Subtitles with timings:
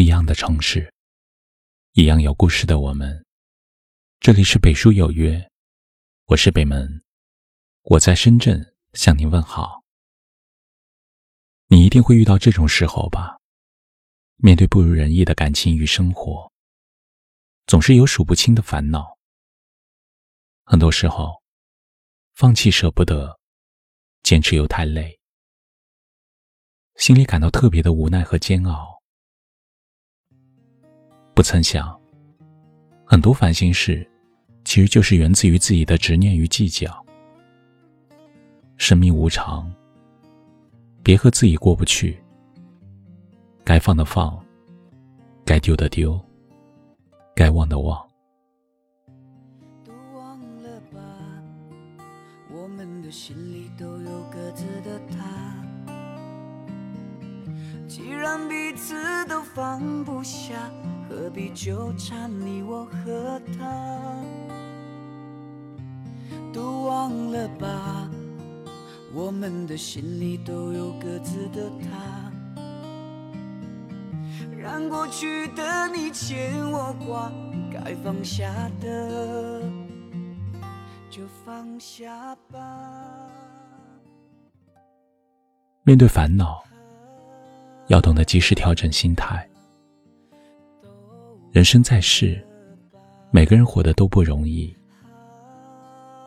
[0.00, 0.90] 一样的城市，
[1.92, 3.22] 一样有故事的我们。
[4.18, 5.46] 这里是北书有约，
[6.24, 7.02] 我是北门，
[7.82, 9.84] 我在深圳向您问好。
[11.66, 13.38] 你一定会遇到这种时候吧？
[14.36, 16.50] 面对不如人意的感情与生活，
[17.66, 19.18] 总是有数不清的烦恼。
[20.64, 21.42] 很多时候，
[22.32, 23.38] 放弃舍不得，
[24.22, 25.20] 坚持又太累。
[26.96, 28.99] 心里感到特别的无奈和煎熬，
[31.40, 31.98] 不曾想，
[33.02, 34.06] 很多烦心事，
[34.62, 37.02] 其实就是源自于自己的执念与计较。
[38.76, 39.72] 生命无常，
[41.02, 42.22] 别和自己过不去。
[43.64, 44.38] 该放的放，
[45.42, 46.20] 该丢的丢，
[47.34, 48.06] 该忘的忘。
[49.82, 51.00] 都忘了吧，
[52.52, 55.56] 我们的心里都有各自的他。
[57.88, 58.94] 既然彼此
[59.26, 60.70] 都放不下，
[61.10, 64.16] 何必纠缠你我和他？
[66.52, 68.08] 都忘了吧，
[69.12, 72.30] 我们的心里都有各自的他。
[74.56, 77.32] 让过去的你牵我挂，
[77.72, 79.60] 该放下的
[81.10, 82.60] 就放下吧。
[85.82, 86.62] 面对烦恼。
[87.88, 89.49] 要懂得及时调整心态。
[91.52, 92.40] 人生在世，
[93.32, 94.72] 每个人活得都不容易。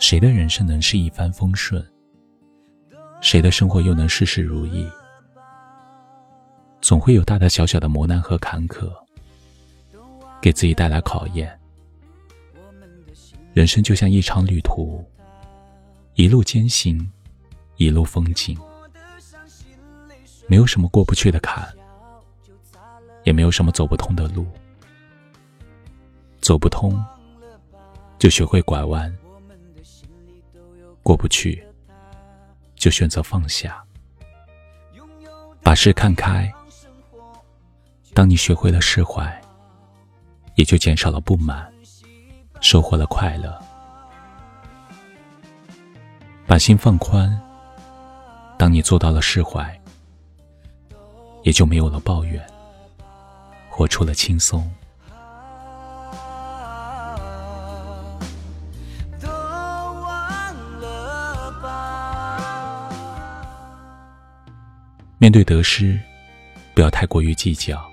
[0.00, 1.80] 谁的人生能是一帆风顺？
[3.20, 4.84] 谁的生活又能事事如意？
[6.80, 8.90] 总会有大大小小的磨难和坎坷，
[10.40, 11.56] 给自己带来考验。
[13.52, 15.08] 人生就像一场旅途，
[16.14, 17.00] 一路艰辛，
[17.76, 18.58] 一路风景。
[20.48, 21.72] 没有什么过不去的坎，
[23.22, 24.44] 也没有什么走不通的路。
[26.42, 27.02] 走不通，
[28.18, 29.08] 就学会拐弯；
[31.00, 31.64] 过不去，
[32.74, 33.82] 就选择放下。
[35.62, 36.52] 把事看开。
[38.12, 39.40] 当你学会了释怀，
[40.56, 41.72] 也就减少了不满，
[42.60, 43.58] 收获了快乐。
[46.46, 47.40] 把心放宽。
[48.58, 49.80] 当你做到了释怀。
[51.44, 52.40] 也就没有了抱怨，
[53.68, 54.72] 活出了轻松。
[65.22, 65.96] 面对得失，
[66.74, 67.88] 不要太过于计较。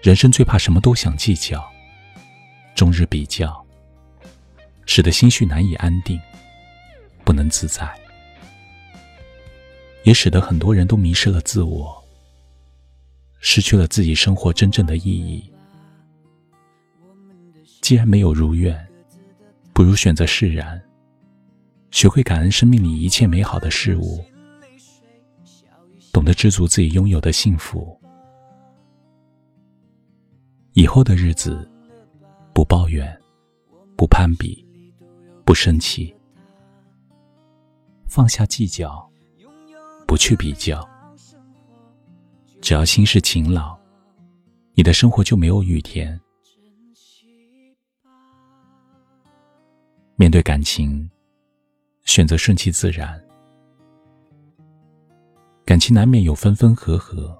[0.00, 1.62] 人生最怕什么都想计较，
[2.74, 3.62] 终日比较，
[4.86, 6.18] 使得心绪难以安定，
[7.22, 7.86] 不能自在。
[10.04, 12.02] 也使得很多人都迷失了自我，
[13.40, 15.52] 失去了自己生活真正的意义。
[17.82, 18.88] 既然没有如愿，
[19.74, 20.82] 不如选择释然，
[21.90, 24.24] 学会感恩生命里一切美好的事物，
[26.16, 27.94] 懂得知足自己拥有的幸福。
[30.72, 31.70] 以后的日子，
[32.54, 33.14] 不抱怨，
[33.98, 34.66] 不攀比，
[35.44, 36.16] 不生气，
[38.08, 39.06] 放下计较。
[40.06, 40.88] 不去比较，
[42.62, 43.78] 只要心是晴朗，
[44.72, 46.18] 你的生活就没有雨天。
[50.14, 51.10] 面对感情，
[52.04, 53.22] 选择顺其自然。
[55.66, 57.36] 感情难免有分分合合，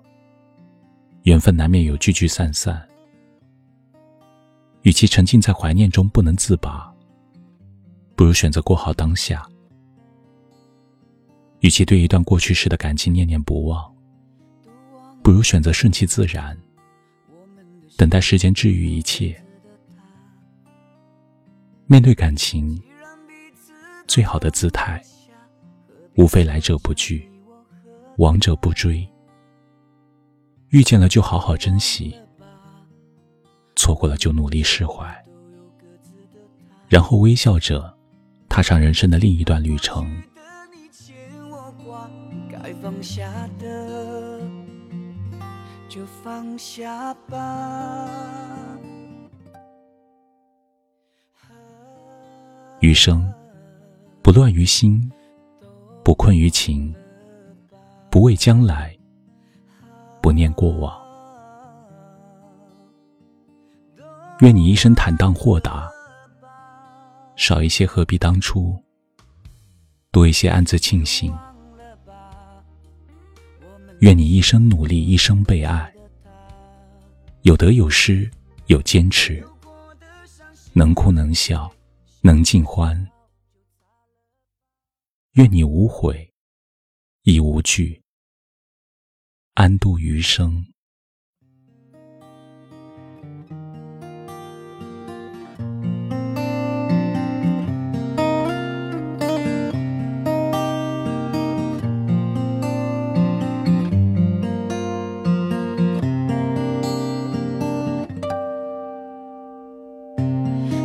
[1.22, 2.84] 缘分难免有聚聚散散。
[4.82, 6.92] 与其沉浸在怀念中不能自拔，
[8.16, 9.48] 不如选择过好当下。
[11.60, 13.94] 与其对一段过去时的感情念念不忘，
[15.22, 16.58] 不如选择顺其自然，
[17.96, 19.40] 等待时间治愈一切。
[21.86, 22.76] 面对感情，
[24.08, 25.00] 最好的姿态，
[26.16, 27.30] 无非来者不拒，
[28.16, 29.06] 往者不追。
[30.70, 32.14] 遇见了就好好珍惜，
[33.76, 35.24] 错过了就努力释怀，
[36.88, 37.96] 然后微笑着
[38.48, 40.10] 踏上人生的另一段旅程。
[42.50, 44.40] 该放下的
[45.88, 48.10] 就放下吧。
[52.80, 53.32] 余生
[54.20, 55.10] 不乱于心，
[56.04, 56.94] 不困于情，
[58.16, 58.96] 不畏将来，
[60.22, 60.98] 不念过往。
[64.40, 65.86] 愿你一生坦荡豁达，
[67.36, 68.74] 少一些何必当初，
[70.12, 71.30] 多一些暗自庆幸。
[74.00, 75.94] 愿你一生努力，一生被爱，
[77.42, 78.30] 有得有失，
[78.68, 79.46] 有坚持，
[80.72, 81.70] 能哭能笑，
[82.22, 82.96] 能尽欢。
[85.32, 86.32] 愿你无悔，
[87.24, 88.02] 亦无惧，
[89.56, 90.66] 安度余生。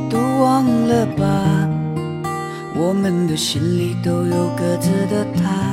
[0.10, 1.68] 都忘了吧，
[2.74, 5.71] 我们的心里都有各自的他。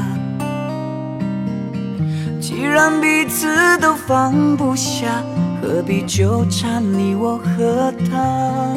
[2.59, 3.47] 既然彼此
[3.79, 5.23] 都放不下，
[5.63, 8.75] 何必纠缠你我和他？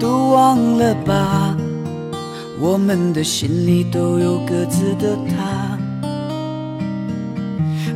[0.00, 1.54] 都忘了吧，
[2.58, 5.78] 我们的心里都有各自的他。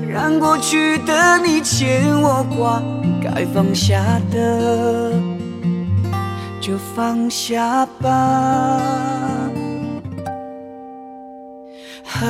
[0.07, 2.83] 让过去的你牵我挂，
[3.23, 5.11] 该放下的。
[6.61, 8.83] 就放下吧，
[12.05, 12.27] 都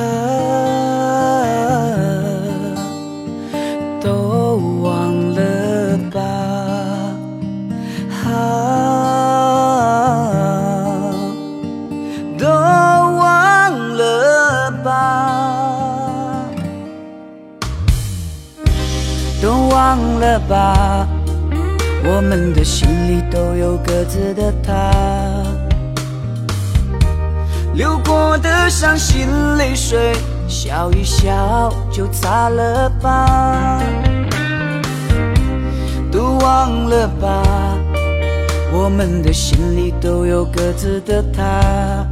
[20.19, 21.07] 了吧。
[22.03, 24.91] 我们的心里都有各自的他，
[27.73, 29.27] 流过的伤心
[29.57, 30.15] 泪水，
[30.47, 33.81] 笑一笑就擦了吧。
[36.09, 37.43] 都忘了吧，
[38.71, 42.07] 我们的心里都有各自的他，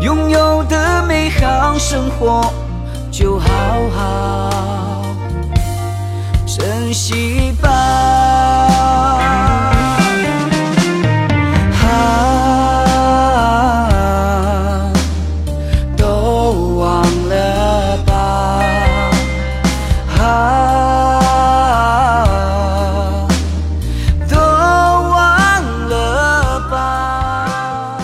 [0.00, 2.52] 拥有的美好生活
[3.10, 3.48] 就好
[3.94, 5.05] 好。
[6.58, 7.68] 珍惜吧，
[11.82, 12.10] 啊
[15.98, 18.12] 都忘了吧，
[20.18, 20.22] 啊
[24.26, 27.98] 都忘了吧。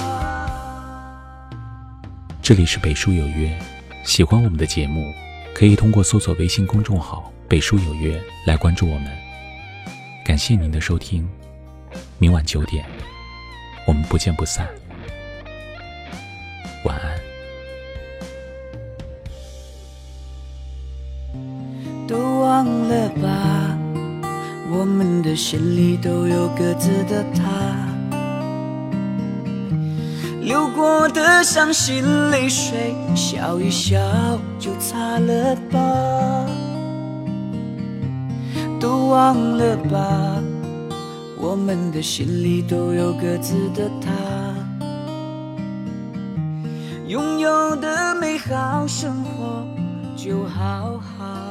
[2.43, 3.51] 这里是北书有约，
[4.05, 5.11] 喜欢我们的节目，
[5.55, 7.33] 可以通过搜索微信公众号。
[7.53, 9.13] 北书有约，来关注我们。
[10.25, 11.29] 感谢您的收听，
[12.19, 12.83] 明晚九点，
[13.87, 14.67] 我们不见不散。
[16.87, 17.13] 晚安。
[22.09, 23.77] 都忘了吧，
[24.71, 27.87] 我们的心里都有各自的他，
[30.41, 33.99] 流过的伤心泪水，笑一笑
[34.59, 36.49] 就擦了吧。
[39.13, 40.43] 忘了吧，
[41.37, 44.11] 我们的心里都有各自的他，
[47.07, 49.67] 拥有的美好生活
[50.17, 51.42] 就好好。